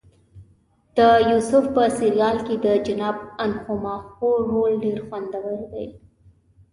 [0.97, 0.99] د
[1.31, 3.15] یوسف په سریال کې د جناب
[3.45, 5.87] انخماخو رول ډېر خوندور دی.